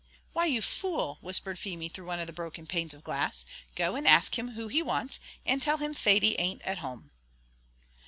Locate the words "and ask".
3.95-4.33